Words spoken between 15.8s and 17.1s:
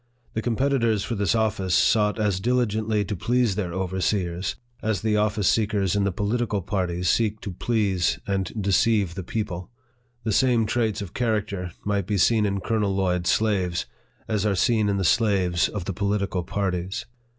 the political parties.